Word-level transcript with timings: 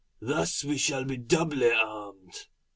Thus 0.19 0.63
we 0.63 0.79
shall 0.79 1.03
be 1.05 1.15
doubly 1.17 1.71
armed." 1.71 2.47